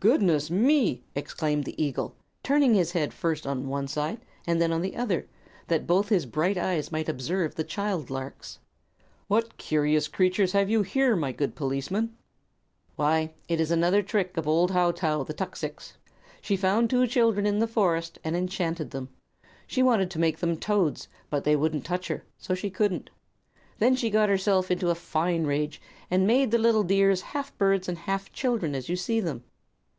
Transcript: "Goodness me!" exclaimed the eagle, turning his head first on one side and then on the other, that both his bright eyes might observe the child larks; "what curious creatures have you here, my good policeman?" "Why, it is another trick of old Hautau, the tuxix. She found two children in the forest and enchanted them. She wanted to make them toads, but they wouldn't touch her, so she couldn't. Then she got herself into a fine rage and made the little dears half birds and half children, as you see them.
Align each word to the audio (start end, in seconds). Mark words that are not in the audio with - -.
"Goodness 0.00 0.50
me!" 0.50 1.04
exclaimed 1.14 1.64
the 1.64 1.80
eagle, 1.80 2.16
turning 2.42 2.72
his 2.72 2.92
head 2.92 3.12
first 3.12 3.46
on 3.46 3.68
one 3.68 3.86
side 3.86 4.22
and 4.46 4.60
then 4.60 4.72
on 4.72 4.80
the 4.80 4.96
other, 4.96 5.28
that 5.68 5.86
both 5.86 6.08
his 6.08 6.24
bright 6.24 6.56
eyes 6.56 6.90
might 6.90 7.10
observe 7.10 7.54
the 7.56 7.62
child 7.62 8.08
larks; 8.08 8.58
"what 9.28 9.58
curious 9.58 10.08
creatures 10.08 10.52
have 10.52 10.70
you 10.70 10.80
here, 10.80 11.14
my 11.14 11.30
good 11.30 11.54
policeman?" 11.54 12.16
"Why, 12.96 13.34
it 13.48 13.60
is 13.60 13.70
another 13.70 14.02
trick 14.02 14.38
of 14.38 14.48
old 14.48 14.70
Hautau, 14.70 15.24
the 15.24 15.34
tuxix. 15.34 15.98
She 16.40 16.56
found 16.56 16.88
two 16.88 17.06
children 17.06 17.44
in 17.44 17.58
the 17.58 17.68
forest 17.68 18.18
and 18.24 18.34
enchanted 18.34 18.92
them. 18.92 19.10
She 19.66 19.82
wanted 19.82 20.10
to 20.12 20.18
make 20.18 20.38
them 20.38 20.56
toads, 20.56 21.06
but 21.28 21.44
they 21.44 21.54
wouldn't 21.54 21.84
touch 21.84 22.08
her, 22.08 22.24
so 22.38 22.54
she 22.54 22.70
couldn't. 22.70 23.10
Then 23.78 23.94
she 23.94 24.08
got 24.08 24.30
herself 24.30 24.70
into 24.70 24.88
a 24.88 24.94
fine 24.94 25.44
rage 25.44 25.82
and 26.10 26.26
made 26.26 26.50
the 26.50 26.56
little 26.56 26.82
dears 26.82 27.20
half 27.20 27.56
birds 27.58 27.90
and 27.90 27.98
half 27.98 28.32
children, 28.32 28.74
as 28.74 28.88
you 28.88 28.96
see 28.96 29.20
them. 29.20 29.44